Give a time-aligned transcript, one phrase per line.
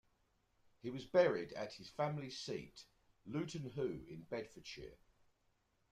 [0.81, 2.85] He was buried at his family's seat,
[3.27, 4.97] Luton Hoo in Bedfordshire.